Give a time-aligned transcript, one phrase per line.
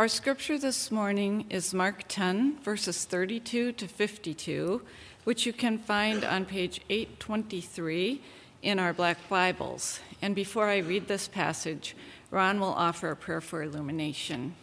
[0.00, 4.80] Our scripture this morning is Mark 10, verses 32 to 52,
[5.24, 8.22] which you can find on page 823
[8.62, 10.00] in our Black Bibles.
[10.22, 11.94] And before I read this passage,
[12.30, 14.54] Ron will offer a prayer for illumination.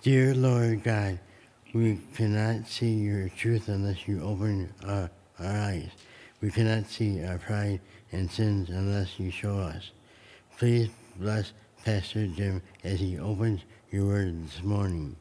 [0.00, 1.20] Dear Lord God,
[1.74, 5.90] we cannot see your truth unless you open our, our eyes.
[6.40, 7.82] We cannot see our pride
[8.12, 9.90] and sins unless you show us.
[10.56, 11.52] Please bless
[11.84, 15.16] Pastor Jim as he opens your word this morning.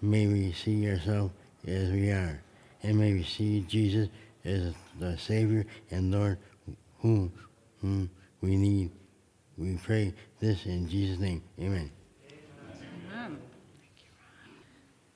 [0.00, 1.32] May we see ourselves
[1.66, 2.42] as we are,
[2.82, 4.08] and may we see Jesus
[4.44, 6.38] as the Savior and Lord
[7.00, 7.32] whom,
[7.80, 8.90] whom we need.
[9.58, 11.42] We pray this in Jesus' name.
[11.60, 11.90] Amen.
[13.12, 13.38] Amen.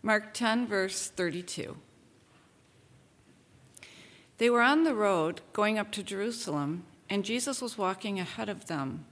[0.03, 1.77] Mark 10, verse 32.
[4.39, 8.67] They were on the road going up to Jerusalem, and Jesus was walking ahead of
[8.67, 9.07] them.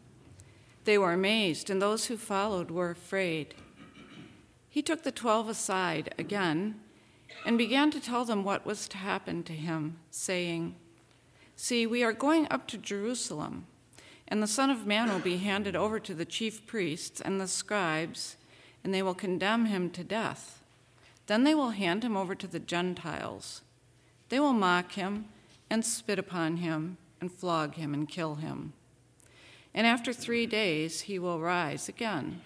[0.84, 3.54] They were amazed, and those who followed were afraid.
[4.68, 6.80] He took the twelve aside again
[7.46, 10.76] and began to tell them what was to happen to him, saying,
[11.56, 13.66] See, we are going up to Jerusalem,
[14.26, 17.48] and the Son of Man will be handed over to the chief priests and the
[17.48, 18.36] scribes,
[18.82, 20.62] and they will condemn him to death.
[21.26, 23.62] Then they will hand him over to the Gentiles.
[24.28, 25.26] They will mock him
[25.70, 28.74] and spit upon him and flog him and kill him.
[29.74, 32.40] And after three days he will rise again.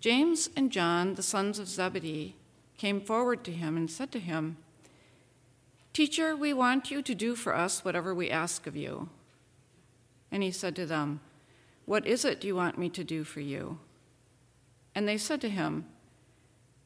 [0.00, 2.34] James and John, the sons of Zebedee,
[2.76, 4.56] came forward to him and said to him,
[5.94, 9.08] Teacher, we want you to do for us whatever we ask of you.
[10.32, 11.20] And he said to them,
[11.86, 13.78] What is it you want me to do for you?
[14.94, 15.86] And they said to him,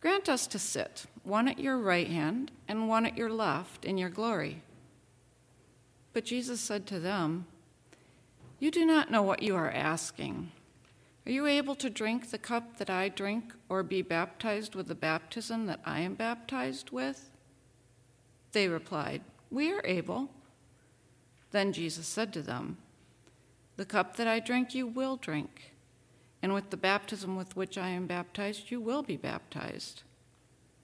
[0.00, 3.98] Grant us to sit, one at your right hand and one at your left, in
[3.98, 4.62] your glory.
[6.12, 7.46] But Jesus said to them,
[8.58, 10.50] You do not know what you are asking.
[11.24, 14.94] Are you able to drink the cup that I drink, or be baptized with the
[14.94, 17.30] baptism that I am baptized with?
[18.52, 20.30] They replied, We are able.
[21.50, 22.78] Then Jesus said to them,
[23.76, 25.74] The cup that I drink you will drink,
[26.42, 30.02] and with the baptism with which I am baptized you will be baptized.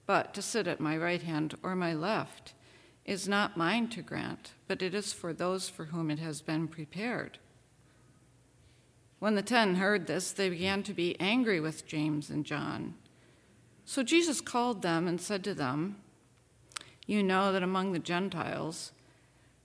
[0.05, 2.53] But to sit at my right hand or my left
[3.03, 6.67] is not mine to grant, but it is for those for whom it has been
[6.67, 7.39] prepared.
[9.25, 12.93] When the ten heard this, they began to be angry with James and John.
[13.83, 15.95] So Jesus called them and said to them,
[17.07, 18.91] You know that among the Gentiles,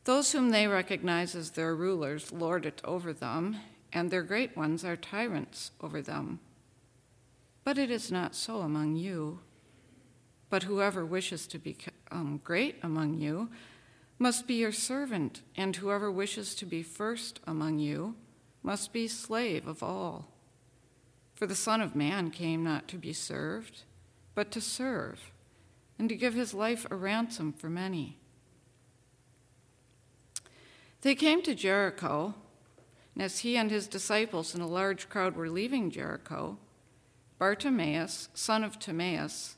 [0.04, 3.58] those whom they recognize as their rulers lord it over them,
[3.92, 6.40] and their great ones are tyrants over them.
[7.62, 9.40] But it is not so among you.
[10.48, 13.50] But whoever wishes to become great among you
[14.18, 18.14] must be your servant, and whoever wishes to be first among you
[18.62, 20.28] must be slave of all.
[21.34, 23.82] For the Son of Man came not to be served,
[24.34, 25.32] but to serve,
[25.98, 28.18] and to give his life a ransom for many.
[31.02, 32.34] They came to Jericho,
[33.14, 36.58] and as he and his disciples and a large crowd were leaving Jericho,
[37.38, 39.56] Bartimaeus, son of Timaeus,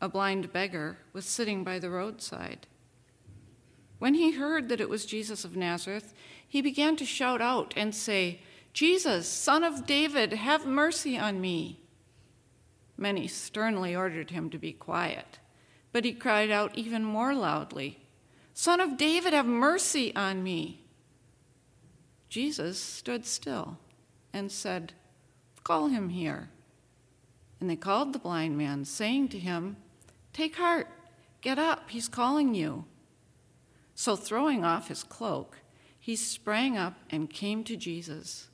[0.00, 2.68] a blind beggar, was sitting by the roadside.
[4.04, 6.12] When he heard that it was Jesus of Nazareth,
[6.46, 8.40] he began to shout out and say,
[8.74, 11.80] Jesus, son of David, have mercy on me.
[12.98, 15.38] Many sternly ordered him to be quiet,
[15.90, 17.98] but he cried out even more loudly,
[18.52, 20.84] Son of David, have mercy on me.
[22.28, 23.78] Jesus stood still
[24.34, 24.92] and said,
[25.62, 26.50] Call him here.
[27.58, 29.78] And they called the blind man, saying to him,
[30.34, 30.88] Take heart,
[31.40, 32.84] get up, he's calling you.
[33.94, 35.58] So, throwing off his cloak,
[35.98, 38.48] he sprang up and came to Jesus.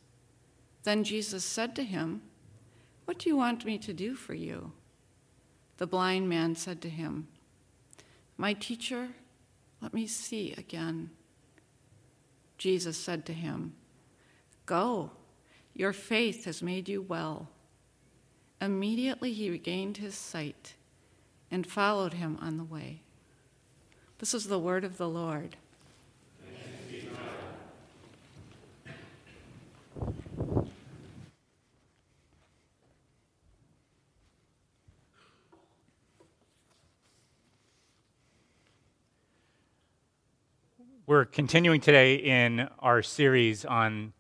[0.84, 2.23] Then Jesus said to him,
[3.05, 4.73] What do you want me to do for you?
[5.78, 7.28] The blind man said to him,
[8.37, 9.09] My teacher,
[9.81, 11.11] let me see again.
[12.59, 13.75] Jesus said to him,
[14.67, 15.11] Go,
[15.75, 17.48] your faith has made you well.
[18.60, 20.75] Immediately he regained his sight
[21.51, 23.03] and followed him on the way.
[24.21, 25.57] This is the word of the Lord.
[41.07, 44.13] We're continuing today in our series on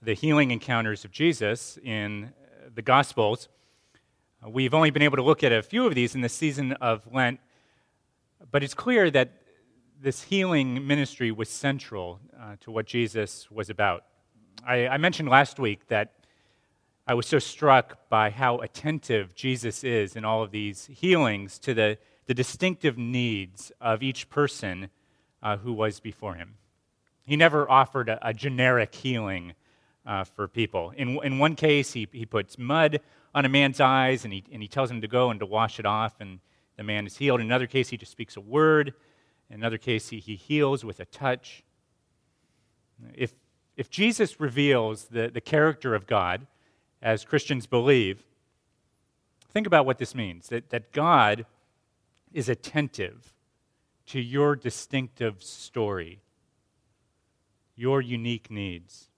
[0.00, 2.32] the healing encounters of Jesus in
[2.74, 3.50] the Gospels.
[4.48, 7.02] We've only been able to look at a few of these in the season of
[7.12, 7.38] Lent,
[8.50, 9.41] but it's clear that
[10.02, 14.04] this healing ministry was central uh, to what Jesus was about.
[14.66, 16.12] I, I, mentioned last week that
[17.06, 21.72] I was so struck by how attentive Jesus is in all of these healings to
[21.72, 24.90] the, the distinctive needs of each person
[25.40, 26.54] uh, who was before him.
[27.24, 29.54] He never offered a, a generic healing
[30.04, 30.92] uh, for people.
[30.96, 32.98] In, in one case, he, he puts mud
[33.36, 35.78] on a man's eyes and he, and he tells him to go and to wash
[35.78, 36.40] it off, and
[36.76, 37.38] the man is healed.
[37.38, 38.94] In another case, he just speaks a word.
[39.52, 41.62] In another case, he, he heals with a touch.
[43.12, 43.34] If,
[43.76, 46.46] if Jesus reveals the, the character of God,
[47.02, 48.24] as Christians believe,
[49.52, 51.44] think about what this means that, that God
[52.32, 53.34] is attentive
[54.06, 56.22] to your distinctive story,
[57.76, 59.10] your unique needs.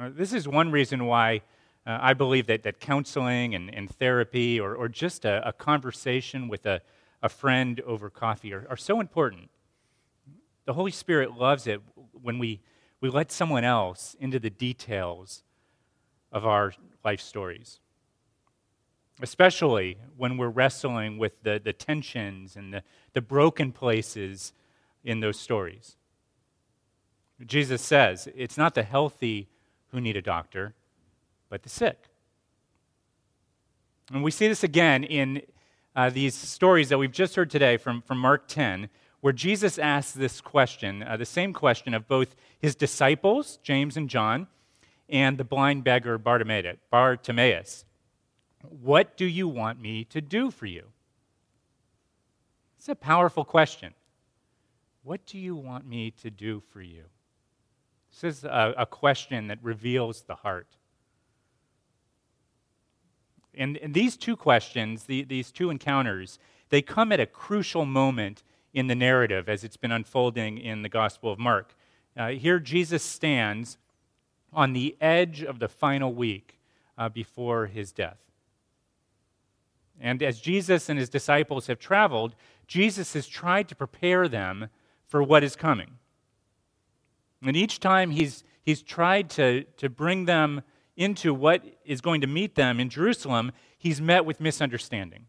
[0.00, 1.42] Uh, this is one reason why
[1.86, 6.48] uh, I believe that, that counseling and, and therapy or, or just a, a conversation
[6.48, 6.80] with a,
[7.22, 9.50] a friend over coffee are, are so important.
[10.64, 11.80] The Holy Spirit loves it
[12.12, 12.60] when we,
[13.00, 15.42] we let someone else into the details
[16.32, 16.72] of our
[17.04, 17.80] life stories,
[19.20, 22.82] especially when we're wrestling with the, the tensions and the,
[23.14, 24.52] the broken places
[25.04, 25.96] in those stories.
[27.46, 29.48] Jesus says it's not the healthy
[29.88, 30.74] who need a doctor,
[31.48, 32.08] but the sick.
[34.12, 35.42] And we see this again in
[35.94, 38.88] uh, these stories that we've just heard today from, from Mark 10,
[39.20, 44.08] where Jesus asks this question, uh, the same question of both his disciples, James and
[44.08, 44.46] John,
[45.08, 47.84] and the blind beggar Bartimaeus.
[48.62, 50.84] What do you want me to do for you?
[52.78, 53.94] It's a powerful question.
[55.02, 57.04] What do you want me to do for you?
[58.10, 60.66] This is a, a question that reveals the heart.
[63.54, 66.38] And, and these two questions, the, these two encounters,
[66.68, 68.42] they come at a crucial moment
[68.72, 71.74] in the narrative as it's been unfolding in the Gospel of Mark.
[72.16, 73.78] Uh, here, Jesus stands
[74.52, 76.58] on the edge of the final week
[76.96, 78.18] uh, before his death.
[80.00, 82.34] And as Jesus and his disciples have traveled,
[82.66, 84.68] Jesus has tried to prepare them
[85.06, 85.98] for what is coming.
[87.42, 90.62] And each time he's, he's tried to, to bring them
[91.00, 95.24] into what is going to meet them in Jerusalem, he's met with misunderstanding.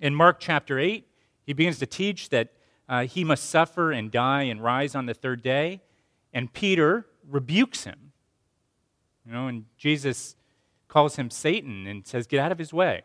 [0.00, 1.06] In Mark chapter 8,
[1.44, 2.54] he begins to teach that
[2.88, 5.82] uh, he must suffer and die and rise on the third day,
[6.32, 8.12] and Peter rebukes him.
[9.26, 10.34] You know, and Jesus
[10.88, 13.02] calls him Satan and says, Get out of his way.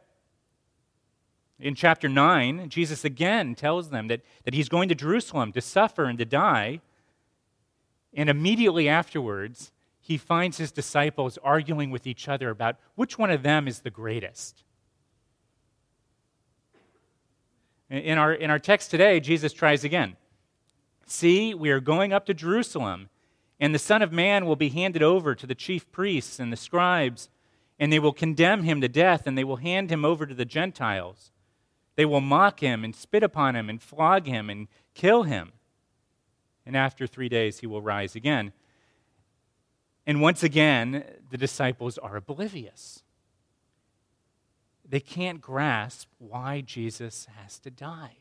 [1.59, 6.05] In chapter 9, Jesus again tells them that, that he's going to Jerusalem to suffer
[6.05, 6.79] and to die.
[8.13, 9.73] And immediately afterwards,
[10.05, 13.89] he finds his disciples arguing with each other about which one of them is the
[13.89, 14.63] greatest.
[17.89, 20.15] In our, in our text today, Jesus tries again.
[21.07, 23.09] See, we are going up to Jerusalem,
[23.59, 26.57] and the Son of Man will be handed over to the chief priests and the
[26.57, 27.29] scribes,
[27.79, 30.45] and they will condemn him to death, and they will hand him over to the
[30.45, 31.31] Gentiles.
[31.95, 35.53] They will mock him and spit upon him and flog him and kill him
[36.65, 38.51] and after three days he will rise again.
[40.07, 43.01] And once again, the disciples are oblivious.
[44.87, 48.17] They can't grasp why Jesus has to die.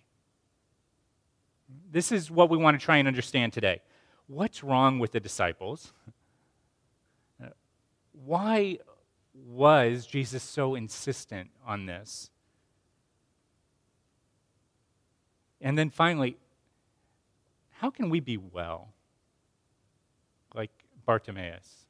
[1.91, 3.83] This is what we want to try and understand today.
[4.27, 5.93] What's wrong with the disciples?
[8.13, 8.79] Why
[9.35, 12.31] was Jesus so insistent on this?
[15.61, 16.37] And then finally,
[17.73, 18.95] how can we be well
[20.55, 20.71] like
[21.05, 21.87] Bartimaeus?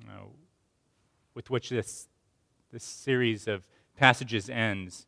[0.00, 0.32] You know,
[1.34, 2.08] with which this,
[2.72, 5.06] this series of passages ends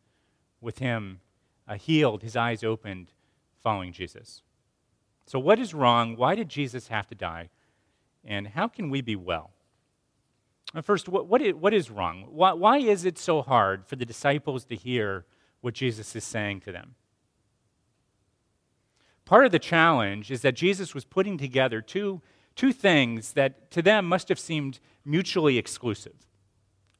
[0.60, 1.20] with him
[1.66, 3.12] uh, healed, his eyes opened,
[3.62, 4.42] following Jesus.
[5.26, 6.16] So, what is wrong?
[6.16, 7.48] Why did Jesus have to die?
[8.24, 9.50] And how can we be well?
[10.82, 12.26] First, what, what, is, what is wrong?
[12.30, 15.24] Why, why is it so hard for the disciples to hear
[15.60, 16.94] what Jesus is saying to them?
[19.24, 22.20] Part of the challenge is that Jesus was putting together two,
[22.56, 26.14] two things that to them must have seemed mutually exclusive.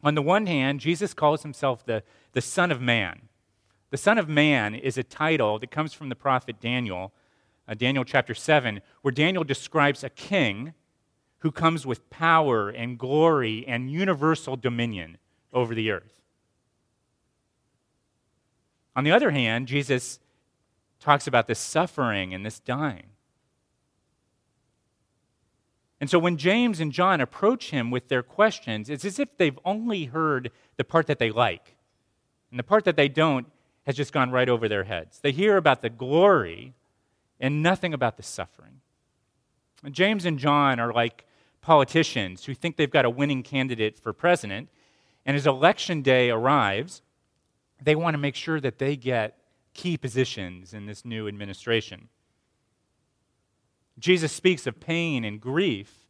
[0.02, 3.22] On the one hand, Jesus calls himself the, the Son of Man.
[3.90, 7.12] The Son of Man is a title that comes from the prophet Daniel,
[7.66, 10.74] uh, Daniel chapter 7, where Daniel describes a king
[11.38, 15.18] who comes with power and glory and universal dominion
[15.52, 16.14] over the earth.
[18.96, 20.20] On the other hand, Jesus
[21.00, 23.13] talks about this suffering and this dying.
[26.04, 29.58] And so when James and John approach him with their questions, it's as if they've
[29.64, 31.76] only heard the part that they like.
[32.50, 33.46] And the part that they don't
[33.86, 35.20] has just gone right over their heads.
[35.20, 36.74] They hear about the glory
[37.40, 38.82] and nothing about the suffering.
[39.82, 41.24] And James and John are like
[41.62, 44.68] politicians who think they've got a winning candidate for president,
[45.24, 47.00] and as election day arrives,
[47.82, 49.38] they want to make sure that they get
[49.72, 52.10] key positions in this new administration.
[53.98, 56.08] Jesus speaks of pain and grief,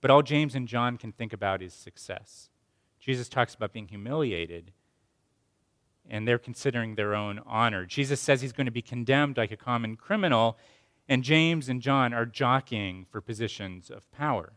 [0.00, 2.48] but all James and John can think about is success.
[2.98, 4.72] Jesus talks about being humiliated,
[6.08, 7.84] and they're considering their own honor.
[7.84, 10.56] Jesus says he's going to be condemned like a common criminal,
[11.08, 14.52] and James and John are jockeying for positions of power.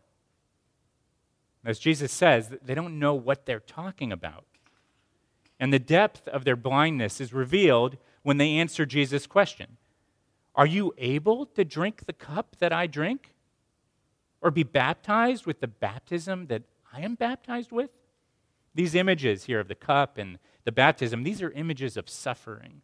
[1.64, 4.44] As Jesus says, they don't know what they're talking about.
[5.58, 9.76] And the depth of their blindness is revealed when they answer Jesus' question
[10.54, 13.34] Are you able to drink the cup that I drink?
[14.40, 17.90] Or be baptized with the baptism that I am baptized with?
[18.74, 22.82] These images here of the cup and the baptism, these are images of suffering.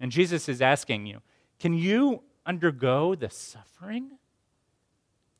[0.00, 1.20] And Jesus is asking you,
[1.58, 4.12] can you undergo the suffering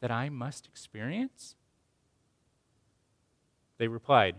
[0.01, 1.55] that I must experience?
[3.79, 4.37] They replied,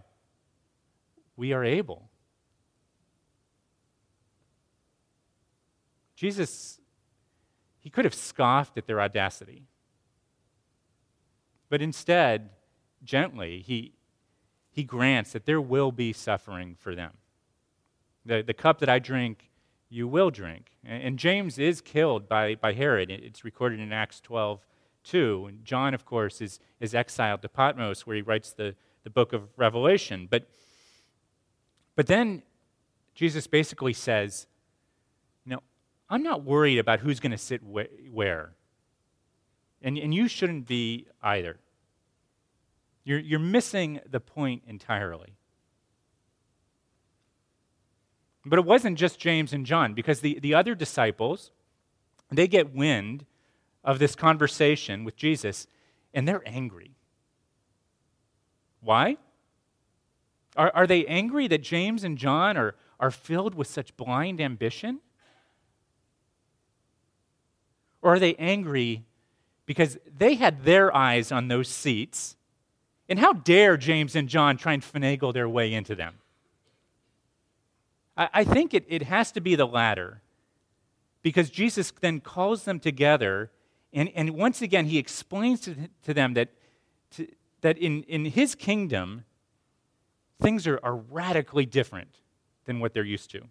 [1.35, 2.09] We are able.
[6.15, 6.78] Jesus,
[7.89, 9.63] he could have scoffed at their audacity.
[11.69, 12.51] But instead,
[13.03, 13.93] gently, he,
[14.69, 17.13] he grants that there will be suffering for them.
[18.27, 19.49] The, the cup that I drink,
[19.89, 20.69] you will drink.
[20.85, 23.09] And, and James is killed by, by Herod.
[23.09, 24.63] It's recorded in Acts 12,
[25.03, 25.45] 2.
[25.49, 29.33] And John, of course, is, is exiled to Patmos, where he writes the, the book
[29.33, 30.27] of Revelation.
[30.29, 30.47] But,
[31.95, 32.43] but then
[33.15, 34.45] Jesus basically says,
[36.09, 38.51] I'm not worried about who's going to sit wh- where.
[39.81, 41.57] And, and you shouldn't be either.
[43.03, 45.35] You're, you're missing the point entirely.
[48.45, 51.51] But it wasn't just James and John, because the, the other disciples,
[52.31, 53.25] they get wind
[53.83, 55.67] of this conversation with Jesus,
[56.13, 56.95] and they're angry.
[58.81, 59.17] Why?
[60.55, 64.99] Are, are they angry that James and John are, are filled with such blind ambition?
[68.01, 69.03] Or are they angry
[69.65, 72.35] because they had their eyes on those seats?
[73.07, 76.15] And how dare James and John try and finagle their way into them?
[78.15, 80.21] I, I think it, it has to be the latter
[81.21, 83.51] because Jesus then calls them together,
[83.91, 86.49] and, and once again, he explains to, to them that,
[87.11, 87.27] to,
[87.61, 89.25] that in, in his kingdom,
[90.41, 92.15] things are, are radically different
[92.65, 93.41] than what they're used to.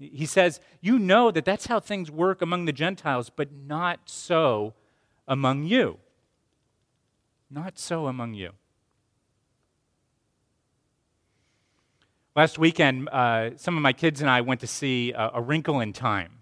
[0.00, 4.72] He says, You know that that's how things work among the Gentiles, but not so
[5.28, 5.98] among you.
[7.50, 8.52] Not so among you.
[12.34, 15.80] Last weekend, uh, some of my kids and I went to see uh, A Wrinkle
[15.80, 16.38] in Time,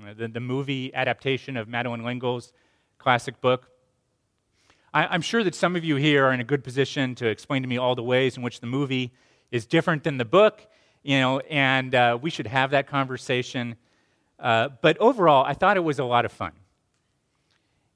[0.00, 2.52] uh, the, the movie adaptation of Madeleine L'Engle's
[2.98, 3.70] classic book.
[4.92, 7.62] I, I'm sure that some of you here are in a good position to explain
[7.62, 9.12] to me all the ways in which the movie
[9.50, 10.66] is different than the book,
[11.04, 13.76] you know, and uh, we should have that conversation.
[14.40, 16.52] Uh, but overall, I thought it was a lot of fun.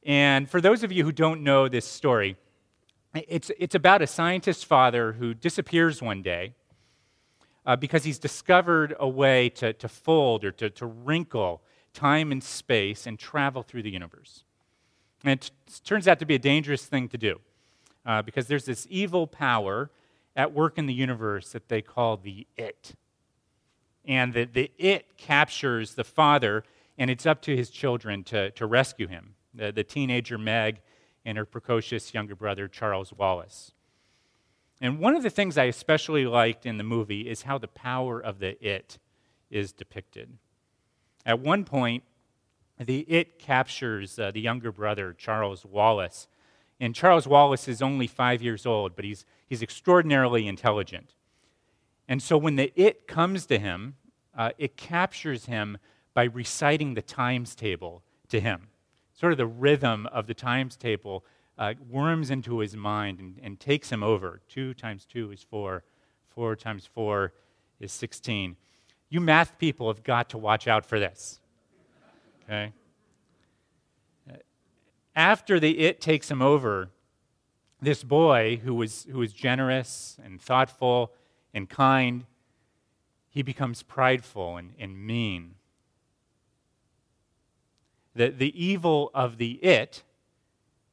[0.04, 2.36] And for those of you who don't know this story,
[3.14, 6.54] it's, it's about a scientist father who disappears one day
[7.66, 11.62] uh, because he's discovered a way to, to fold or to, to wrinkle
[11.94, 14.44] time and space and travel through the universe.
[15.24, 17.40] And it t- turns out to be a dangerous thing to do
[18.06, 19.90] uh, because there's this evil power
[20.38, 22.95] at work in the universe that they call the it.
[24.07, 26.64] And the, the it captures the father,
[26.97, 30.80] and it's up to his children to, to rescue him the, the teenager Meg
[31.25, 33.73] and her precocious younger brother Charles Wallace.
[34.80, 38.21] And one of the things I especially liked in the movie is how the power
[38.21, 38.99] of the it
[39.50, 40.38] is depicted.
[41.26, 42.04] At one point,
[42.78, 46.28] the it captures uh, the younger brother, Charles Wallace.
[46.80, 51.14] And Charles Wallace is only five years old, but he's, he's extraordinarily intelligent.
[52.08, 53.97] And so when the it comes to him,
[54.37, 55.78] uh, it captures him
[56.14, 58.68] by reciting the times table to him.
[59.14, 61.25] Sort of the rhythm of the times table
[61.58, 64.40] uh, worms into his mind and, and takes him over.
[64.49, 65.82] Two times two is four,
[66.30, 67.32] four times four
[67.80, 68.56] is 16.
[69.11, 71.40] You math people have got to watch out for this.
[72.44, 72.73] Okay?
[75.18, 76.90] After the it takes him over,
[77.82, 81.12] this boy who was, who was generous and thoughtful
[81.52, 82.25] and kind,
[83.28, 85.56] he becomes prideful and, and mean.
[88.14, 90.04] The, the evil of the it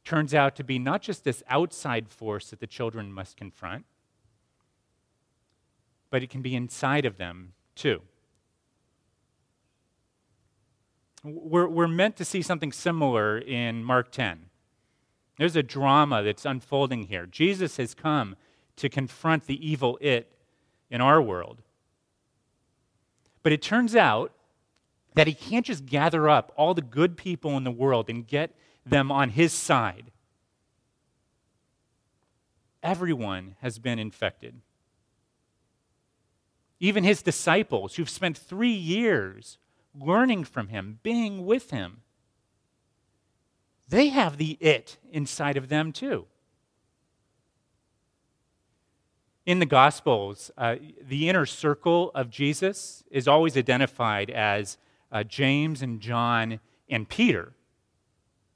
[0.04, 3.86] turns out to be not just this outside force that the children must confront,
[6.10, 8.02] but it can be inside of them too.
[11.26, 14.46] We're, we're meant to see something similar in Mark 10.
[15.40, 17.26] There's a drama that's unfolding here.
[17.26, 18.36] Jesus has come
[18.76, 20.32] to confront the evil it
[20.92, 21.64] in our world.
[23.42, 24.34] But it turns out
[25.16, 28.56] that he can't just gather up all the good people in the world and get
[28.86, 30.12] them on his side.
[32.84, 34.62] Everyone has been infected.
[36.80, 39.58] Even his disciples, who've spent three years
[40.00, 42.02] learning from him, being with him,
[43.88, 46.26] they have the it inside of them too.
[49.46, 54.78] In the Gospels, uh, the inner circle of Jesus is always identified as
[55.12, 56.60] uh, James and John
[56.90, 57.54] and Peter.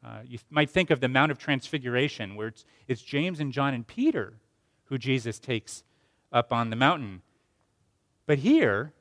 [0.03, 3.74] Uh, you might think of the Mount of Transfiguration, where it's, it's James and John
[3.75, 4.34] and Peter
[4.89, 5.84] who Jesus takes
[6.31, 7.22] up on the mountain.
[8.25, 8.93] But here,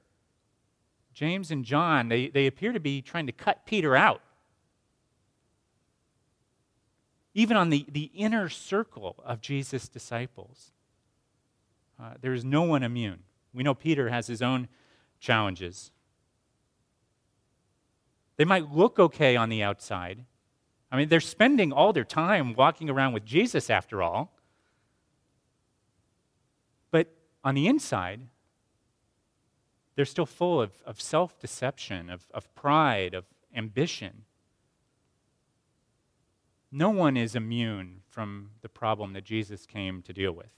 [1.18, 4.20] James and John, they, they appear to be trying to cut Peter out.
[7.34, 10.70] Even on the, the inner circle of Jesus' disciples,
[12.00, 13.24] uh, there is no one immune.
[13.52, 14.68] We know Peter has his own
[15.18, 15.90] challenges.
[18.36, 20.24] They might look okay on the outside.
[20.92, 24.38] I mean, they're spending all their time walking around with Jesus, after all.
[26.92, 27.08] But
[27.42, 28.20] on the inside,
[29.98, 34.22] they're still full of, of self deception, of, of pride, of ambition.
[36.70, 40.52] No one is immune from the problem that Jesus came to deal with.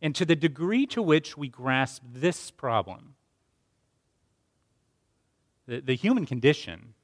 [0.00, 3.16] And to the degree to which we grasp this problem,
[5.66, 6.94] the, the human condition,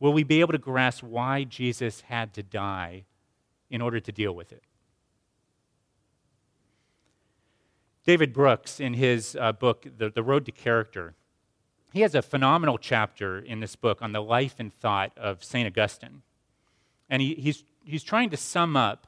[0.00, 3.04] will we be able to grasp why Jesus had to die
[3.70, 4.64] in order to deal with it?
[8.04, 11.14] David Brooks, in his uh, book, the, the Road to Character,
[11.92, 15.66] he has a phenomenal chapter in this book on the life and thought of St.
[15.66, 16.22] Augustine.
[17.08, 19.06] And he, he's, he's trying to sum up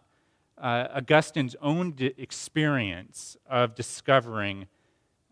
[0.57, 4.67] uh, Augustine's own experience of discovering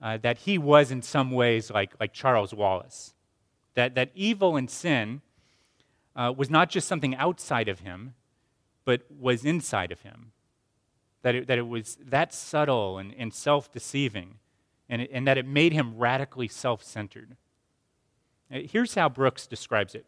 [0.03, 3.15] uh, that he was, in some ways, like, like Charles Wallace.
[3.75, 5.23] That, that evil and sin
[6.15, 8.15] uh, was not just something outside of him,
[8.85, 10.33] but was inside of him.
[11.25, 14.37] That it, that it was that subtle and, and self deceiving,
[14.89, 17.37] and, and that it made him radically self centered.
[18.53, 20.07] Uh, here's how Brooks describes it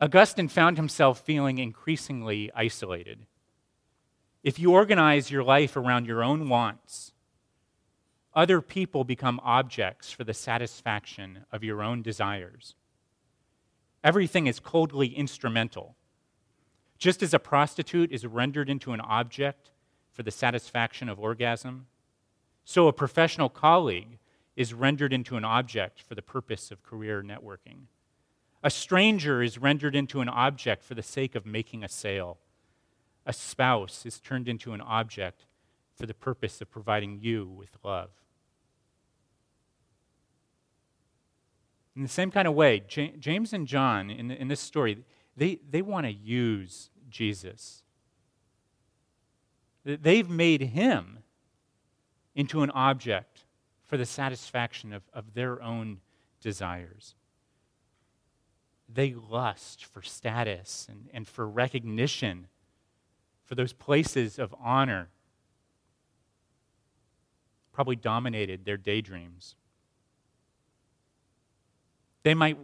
[0.00, 3.26] Augustine found himself feeling increasingly isolated.
[4.42, 7.12] If you organize your life around your own wants,
[8.34, 12.74] other people become objects for the satisfaction of your own desires.
[14.02, 15.94] Everything is coldly instrumental.
[17.02, 19.72] Just as a prostitute is rendered into an object
[20.12, 21.88] for the satisfaction of orgasm,
[22.64, 24.18] so a professional colleague
[24.54, 27.86] is rendered into an object for the purpose of career networking.
[28.62, 32.38] A stranger is rendered into an object for the sake of making a sale.
[33.26, 35.44] A spouse is turned into an object
[35.96, 38.10] for the purpose of providing you with love.
[41.96, 45.04] In the same kind of way, James and John in, this story,
[45.36, 47.82] they, they want to use Jesus.
[49.84, 51.18] They've made him
[52.34, 53.44] into an object
[53.84, 56.00] for the satisfaction of, of their own
[56.40, 57.14] desires
[58.94, 62.48] they lust for status and, and for recognition,
[63.44, 65.08] for those places of honor.
[67.72, 69.54] Probably dominated their daydreams.
[72.22, 72.58] They might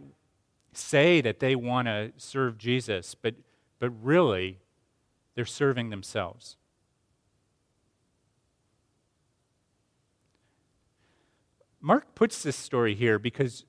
[0.79, 3.35] say that they want to serve Jesus, but,
[3.79, 4.59] but really,
[5.35, 6.57] they're serving themselves.
[11.81, 13.65] Mark puts this story here because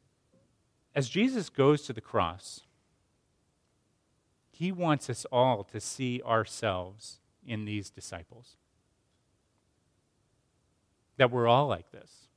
[0.94, 2.62] as Jesus goes to the cross,
[4.50, 8.56] he wants us all to see ourselves in these disciples.
[11.16, 12.28] That we're all like this.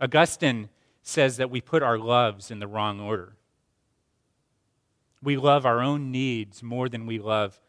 [0.00, 0.68] Augustine
[1.04, 3.36] says that we put our loves in the wrong order.
[5.22, 7.60] We love our own needs more than we love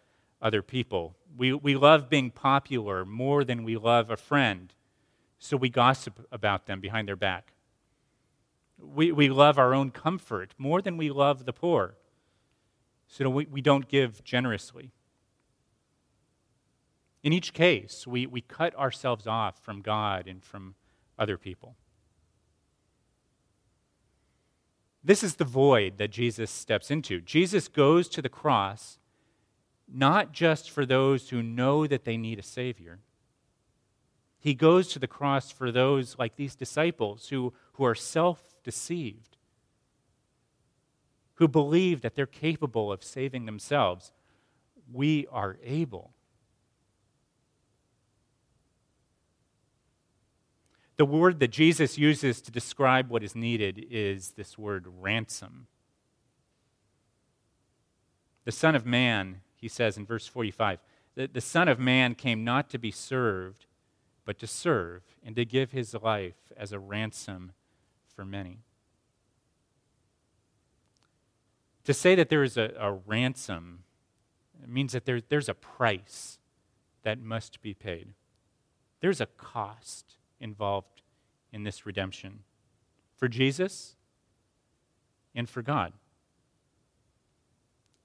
[0.41, 1.17] other people.
[1.37, 4.73] We, we love being popular more than we love a friend,
[5.37, 7.51] so we gossip about them behind their back.
[8.79, 11.95] We, we love our own comfort more than we love the poor.
[13.07, 14.91] So we, we don't give generously.
[17.21, 20.75] In each case, we, we cut ourselves off from God and from
[21.19, 21.75] other people.
[25.05, 27.21] This is the void that Jesus steps into.
[27.21, 28.97] Jesus goes to the cross
[29.87, 32.97] not just for those who know that they need a Savior.
[34.39, 39.37] He goes to the cross for those like these disciples who, who are self deceived.
[41.35, 44.11] who believe that they're capable of saving themselves.
[44.91, 46.14] We are able.
[50.97, 55.67] The word that Jesus uses to describe what is needed is this word ransom.
[58.45, 60.79] The Son of Man, he says in verse 45,
[61.15, 63.65] the, the Son of Man came not to be served,
[64.23, 67.51] but to serve and to give his life as a ransom
[68.15, 68.59] for many.
[71.83, 73.79] To say that there is a, a ransom
[74.65, 76.39] means that there, there's a price
[77.03, 78.13] that must be paid.
[79.01, 81.01] There's a cost involved
[81.51, 82.39] in this redemption
[83.17, 83.95] for Jesus
[85.33, 85.91] and for God.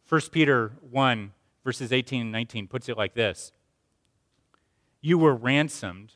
[0.08, 3.52] 1 Peter 1, verses 18 and 19 puts it like this
[5.00, 6.14] You were ransomed,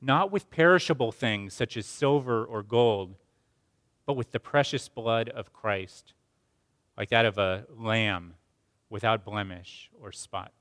[0.00, 3.14] not with perishable things such as silver or gold,
[4.06, 6.14] but with the precious blood of Christ,
[6.96, 8.34] like that of a lamb
[8.90, 10.52] without blemish or spot.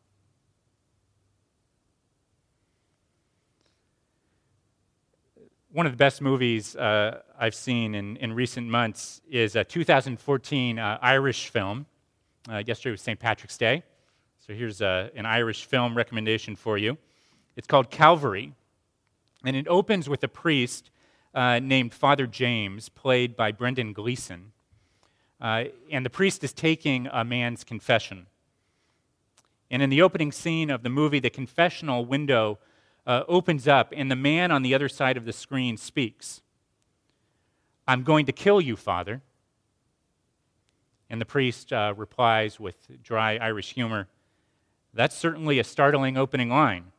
[5.71, 10.79] One of the best movies uh, I've seen in, in recent months is a 2014
[10.79, 11.85] uh, Irish film.
[12.49, 13.19] Uh, yesterday was St.
[13.19, 13.83] Patrick's Day.
[14.45, 16.97] So here's uh, an Irish film recommendation for you.
[17.57, 18.53] It's called Calvary.
[19.43, 20.89] And it opens with a priest
[21.35, 24.53] uh, named Father James, played by Brendan Gleeson.
[25.39, 28.27] Uh, and the priest is taking a man's confession.
[29.69, 32.57] And in the opening scene of the movie, the confessional window
[33.07, 36.41] uh, opens up, and the man on the other side of the screen speaks
[37.87, 39.21] I'm going to kill you, Father.
[41.09, 44.09] And the priest uh, replies with dry Irish humor
[44.93, 46.91] That's certainly a startling opening line.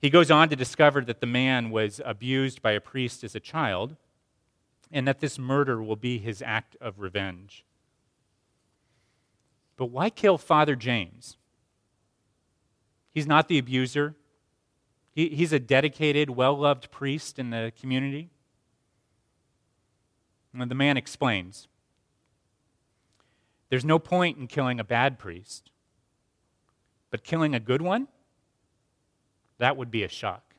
[0.00, 3.40] He goes on to discover that the man was abused by a priest as a
[3.40, 3.96] child,
[4.90, 7.66] and that this murder will be his act of revenge.
[9.76, 11.36] But why kill Father James?
[13.12, 14.14] He's not the abuser,
[15.18, 18.30] he, he's a dedicated, well loved priest in the community.
[20.54, 21.66] And the man explains
[23.68, 25.72] there's no point in killing a bad priest,
[27.10, 28.06] but killing a good one,
[29.58, 30.54] that would be a shock.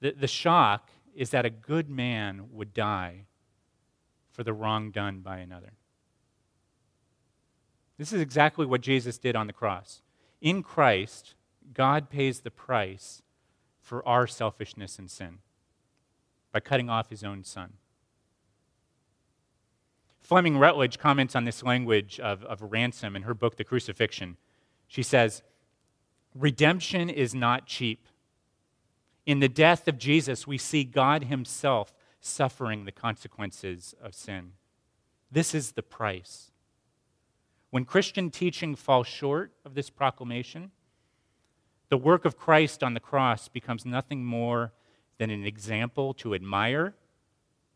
[0.00, 3.26] The, the shock is that a good man would die
[4.32, 5.74] for the wrong done by another.
[7.98, 10.02] This is exactly what Jesus did on the cross.
[10.40, 11.34] In Christ,
[11.74, 13.22] God pays the price
[13.80, 15.38] for our selfishness and sin
[16.52, 17.74] by cutting off his own son.
[20.20, 24.36] Fleming Rutledge comments on this language of, of ransom in her book, The Crucifixion.
[24.86, 25.42] She says,
[26.34, 28.06] Redemption is not cheap.
[29.26, 34.52] In the death of Jesus, we see God Himself suffering the consequences of sin.
[35.30, 36.50] This is the price.
[37.70, 40.72] When Christian teaching falls short of this proclamation,
[41.88, 44.72] the work of Christ on the cross becomes nothing more
[45.18, 46.94] than an example to admire,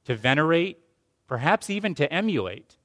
[0.04, 0.78] to venerate,
[1.26, 2.76] perhaps even to emulate,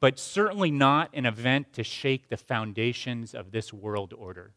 [0.00, 4.52] but certainly not an event to shake the foundations of this world order.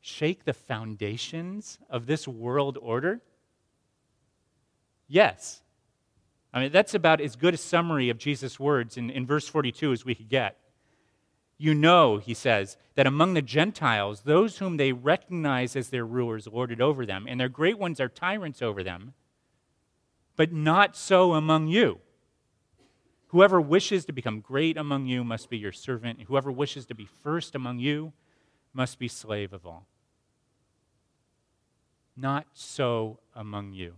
[0.00, 3.20] Shake the foundations of this world order?
[5.06, 5.61] Yes,
[6.52, 9.92] I mean, that's about as good a summary of Jesus' words in, in verse 42
[9.92, 10.58] as we could get.
[11.56, 16.46] You know, he says, that among the Gentiles, those whom they recognize as their rulers
[16.46, 19.14] lord it over them, and their great ones are tyrants over them,
[20.36, 22.00] but not so among you.
[23.28, 27.08] Whoever wishes to become great among you must be your servant, whoever wishes to be
[27.22, 28.12] first among you
[28.74, 29.86] must be slave of all.
[32.14, 33.94] Not so among you.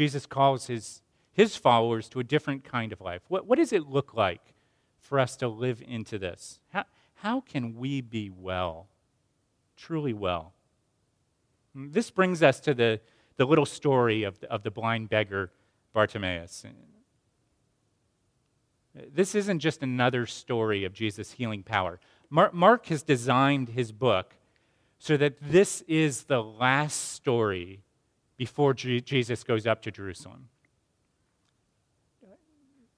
[0.00, 3.20] Jesus calls his, his followers to a different kind of life.
[3.28, 4.40] What, what does it look like
[4.98, 6.58] for us to live into this?
[6.70, 6.84] How,
[7.16, 8.88] how can we be well,
[9.76, 10.54] truly well?
[11.74, 13.02] This brings us to the,
[13.36, 15.50] the little story of the, of the blind beggar
[15.92, 16.64] Bartimaeus.
[18.94, 22.00] This isn't just another story of Jesus' healing power.
[22.30, 24.34] Mark has designed his book
[24.98, 27.82] so that this is the last story
[28.40, 30.48] before Jesus goes up to Jerusalem.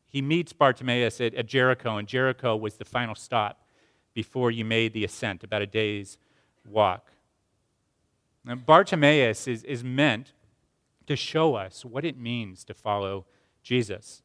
[0.07, 3.67] He meets Bartimaeus at, at Jericho, and Jericho was the final stop
[4.15, 6.17] before you made the ascent, about a day's
[6.65, 7.11] walk.
[8.45, 10.31] Now, Bartimaeus is, is meant
[11.09, 13.27] to show us what it means to follow
[13.65, 14.23] Jesus.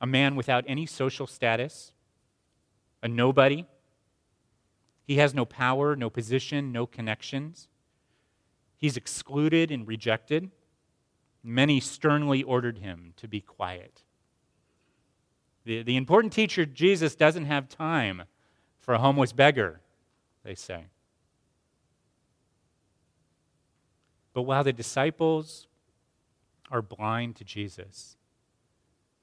[0.00, 1.92] A man without any social status,
[3.04, 3.66] a nobody.
[5.06, 7.68] He has no power, no position, no connections.
[8.78, 10.50] He's excluded and rejected.
[11.42, 14.02] Many sternly ordered him to be quiet.
[15.64, 18.22] The, the important teacher, Jesus, doesn't have time
[18.78, 19.80] for a homeless beggar,
[20.44, 20.84] they say.
[24.32, 25.66] But while the disciples
[26.70, 28.16] are blind to Jesus,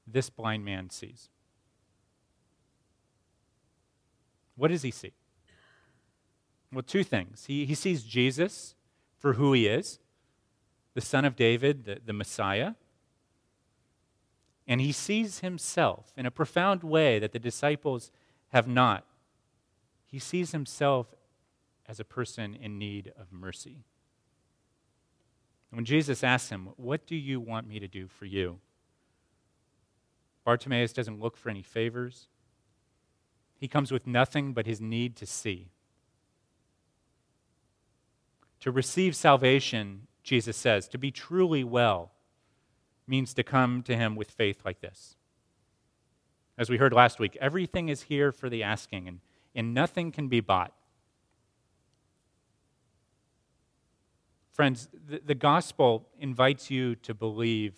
[0.05, 1.29] this blind man sees.
[4.57, 5.13] What does he see?
[6.71, 7.45] Well, two things.
[7.45, 8.75] He, he sees Jesus
[9.17, 9.99] for who he is,
[10.93, 12.73] the Son of David, the, the Messiah.
[14.67, 18.11] And he sees himself in a profound way that the disciples
[18.49, 19.05] have not.
[20.05, 21.13] He sees himself
[21.87, 23.83] as a person in need of mercy.
[25.69, 28.59] When Jesus asks him, What do you want me to do for you?
[30.45, 32.27] Bartimaeus doesn't look for any favors.
[33.59, 35.71] He comes with nothing but his need to see.
[38.61, 42.11] To receive salvation, Jesus says, to be truly well,
[43.07, 45.15] means to come to him with faith like this.
[46.57, 49.19] As we heard last week, everything is here for the asking, and,
[49.53, 50.73] and nothing can be bought.
[54.53, 57.73] Friends, the, the gospel invites you to believe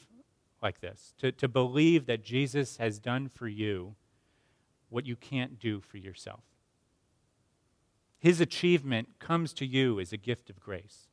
[0.62, 3.96] like this to, to believe that Jesus has done for you
[4.90, 6.44] what you can't do for yourself.
[8.20, 11.08] His achievement comes to you as a gift of grace.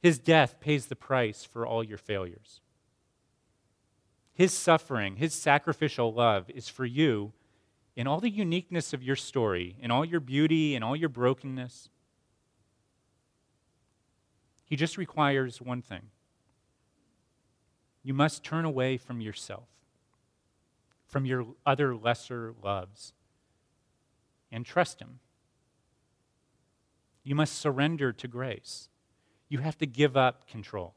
[0.00, 2.60] His death pays the price for all your failures.
[4.32, 7.32] His suffering, his sacrificial love is for you
[7.94, 11.90] in all the uniqueness of your story, in all your beauty, in all your brokenness.
[14.64, 16.02] He just requires one thing
[18.02, 19.68] you must turn away from yourself,
[21.06, 23.12] from your other lesser loves,
[24.50, 25.20] and trust Him.
[27.24, 28.88] You must surrender to grace.
[29.48, 30.94] You have to give up control.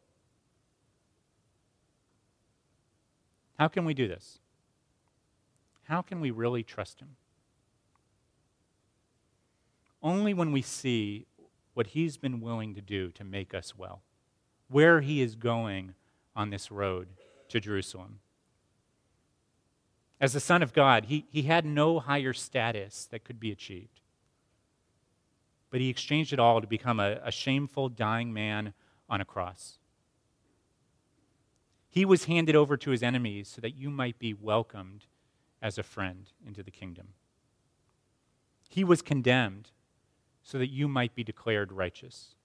[3.58, 4.40] How can we do this?
[5.84, 7.16] How can we really trust Him?
[10.02, 11.26] Only when we see
[11.74, 14.02] what He's been willing to do to make us well,
[14.68, 15.94] where He is going
[16.36, 17.08] on this road
[17.50, 18.20] to Jerusalem.
[20.20, 24.00] As the Son of God, he, he had no higher status that could be achieved.
[25.76, 28.74] But he exchanged it all to become a, a shameful, dying man
[29.10, 29.78] on a cross.
[31.90, 35.08] He was handed over to his enemies so that you might be welcomed
[35.62, 37.10] as a friend into the kingdom.
[38.70, 39.72] He was condemned
[40.44, 42.36] so that you might be declared righteous.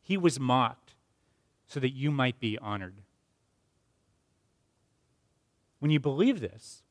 [0.00, 0.94] He was mocked
[1.66, 3.02] so that you might be honored.
[5.80, 6.84] When you believe this,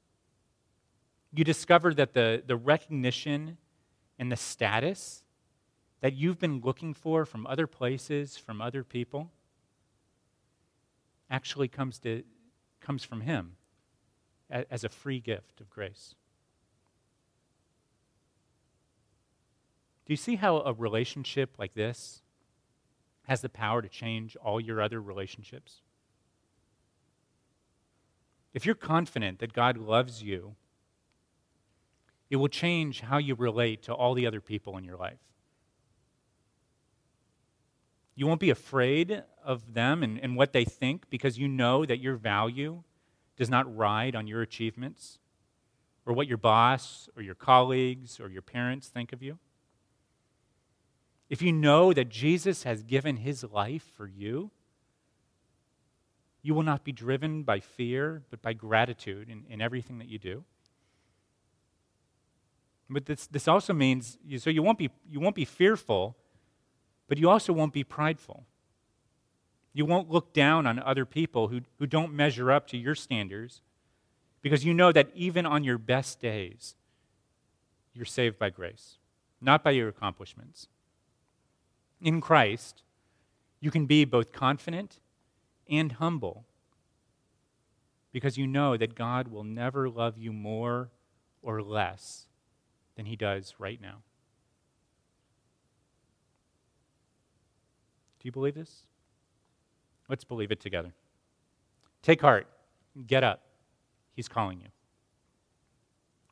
[1.33, 3.55] you discover that the, the recognition
[4.17, 5.23] and the status
[6.01, 9.31] that you've been looking for from other places, from other people,
[11.29, 12.23] actually comes, to,
[12.79, 13.55] comes from Him
[14.49, 16.15] as a free gift of grace.
[20.05, 22.23] Do you see how a relationship like this
[23.27, 25.81] has the power to change all your other relationships?
[28.55, 30.55] If you're confident that God loves you,
[32.31, 35.19] it will change how you relate to all the other people in your life.
[38.19, 42.01] You won't be afraid of them and, and what they think because you know that
[42.01, 42.83] your value
[43.37, 45.19] does not ride on your achievements
[46.05, 49.39] or what your boss or your colleagues or your parents think of you.
[51.29, 54.51] If you know that Jesus has given his life for you,
[56.41, 60.19] you will not be driven by fear, but by gratitude in, in everything that you
[60.19, 60.43] do.
[62.89, 66.17] But this, this also means, you, so you won't, be, you won't be fearful,
[67.09, 68.45] but you also won't be prideful.
[69.73, 73.61] You won't look down on other people who, who don't measure up to your standards
[74.41, 76.75] because you know that even on your best days,
[77.93, 78.97] you're saved by grace,
[79.41, 80.67] not by your accomplishments.
[81.99, 82.83] In Christ,
[83.59, 84.99] you can be both confident
[85.69, 86.45] and humble
[88.11, 90.89] because you know that God will never love you more
[91.41, 92.27] or less
[92.95, 94.03] than he does right now.
[98.29, 98.83] You believe this?
[100.07, 100.93] Let's believe it together.
[102.03, 102.45] Take heart.
[103.07, 103.41] Get up.
[104.15, 104.67] He's calling you.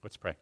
[0.03, 0.35] Let's pray.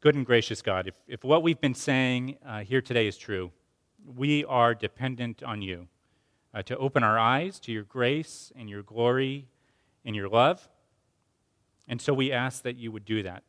[0.00, 3.52] Good and gracious God, if, if what we've been saying uh, here today is true,
[4.16, 5.88] we are dependent on you
[6.54, 9.46] uh, to open our eyes to your grace and your glory
[10.06, 10.68] and your love.
[11.88, 13.42] And so we ask that you would do that,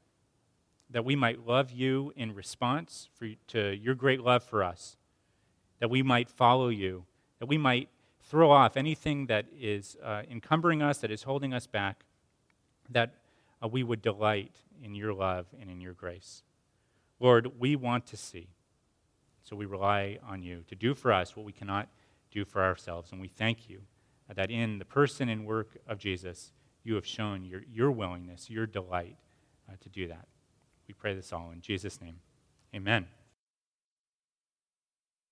[0.89, 4.97] that we might love you in response for, to your great love for us,
[5.79, 7.05] that we might follow you,
[7.39, 7.89] that we might
[8.23, 12.05] throw off anything that is uh, encumbering us, that is holding us back,
[12.89, 13.13] that
[13.63, 16.43] uh, we would delight in your love and in your grace.
[17.19, 18.49] Lord, we want to see.
[19.43, 21.89] So we rely on you to do for us what we cannot
[22.31, 23.11] do for ourselves.
[23.11, 23.81] And we thank you
[24.33, 26.51] that in the person and work of Jesus,
[26.83, 29.17] you have shown your, your willingness, your delight
[29.69, 30.27] uh, to do that.
[30.87, 32.19] We pray this all in Jesus' name.
[32.75, 33.05] Amen.